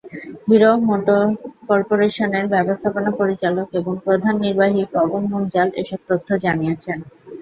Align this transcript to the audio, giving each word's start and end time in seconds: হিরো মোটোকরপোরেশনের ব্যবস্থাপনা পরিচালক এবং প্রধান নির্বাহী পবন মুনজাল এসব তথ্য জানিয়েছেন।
হিরো 0.45 0.71
মোটোকরপোরেশনের 0.87 2.45
ব্যবস্থাপনা 2.53 3.11
পরিচালক 3.19 3.67
এবং 3.79 3.93
প্রধান 4.05 4.35
নির্বাহী 4.43 4.81
পবন 4.93 5.21
মুনজাল 5.31 5.69
এসব 5.81 5.99
তথ্য 6.09 6.29
জানিয়েছেন। 6.45 6.97